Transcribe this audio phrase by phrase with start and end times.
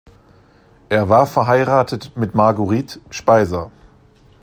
[0.89, 3.69] Er war verheiratet mit Marguerite Speiser.